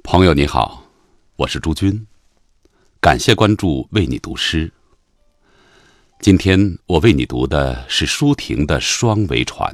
[0.00, 0.82] 朋友你好，
[1.36, 2.06] 我是朱军，
[3.00, 4.72] 感谢关注，为你读诗。
[6.18, 9.72] 今天我为你读的是舒婷的《双桅船》。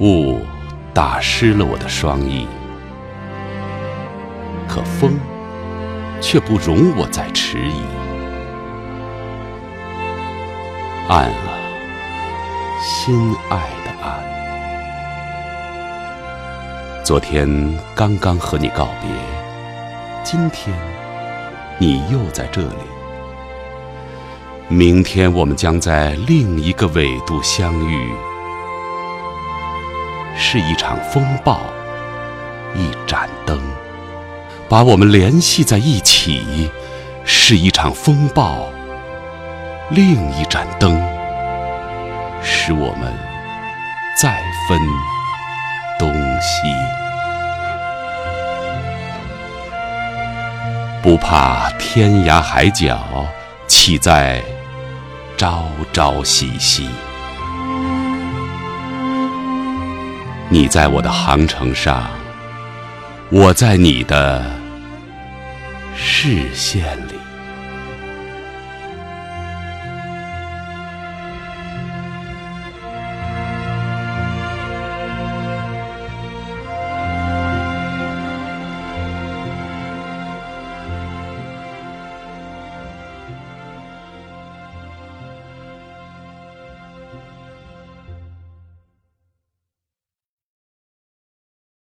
[0.00, 0.42] 雾
[0.92, 2.46] 打湿了我的双翼，
[4.68, 5.18] 可风
[6.20, 7.80] 却不容我再迟疑。
[11.08, 11.48] 岸啊，
[12.82, 13.56] 心爱
[13.86, 14.22] 的岸，
[17.02, 17.48] 昨天
[17.94, 19.10] 刚刚和你告别，
[20.22, 20.76] 今天
[21.78, 22.84] 你又在这里，
[24.68, 28.10] 明天我们将在另一个纬度相遇。
[30.38, 31.60] 是一场风暴，
[32.74, 33.58] 一盏灯，
[34.68, 36.70] 把我们联系在一起；
[37.24, 38.68] 是一场风暴，
[39.90, 41.02] 另一盏灯，
[42.42, 43.12] 使我们
[44.20, 44.78] 再分
[45.98, 46.68] 东西。
[51.02, 52.98] 不怕天涯海角，
[53.66, 54.42] 岂在
[55.36, 56.90] 朝朝夕夕。
[60.48, 62.08] 你在我的航程上，
[63.30, 64.44] 我在你的
[65.96, 67.25] 视线里。